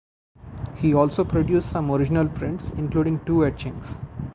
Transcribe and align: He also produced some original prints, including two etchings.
He 0.77 0.95
also 0.95 1.23
produced 1.23 1.69
some 1.69 1.91
original 1.91 2.27
prints, 2.27 2.71
including 2.71 3.23
two 3.23 3.45
etchings. 3.45 3.97